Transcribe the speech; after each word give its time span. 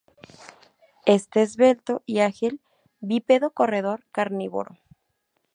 Este 1.05 1.43
esbelto 1.43 2.01
y 2.07 2.21
ágil 2.21 2.59
bípedo 3.01 3.51
corredor 3.51 4.03
carnívoro. 4.11 4.79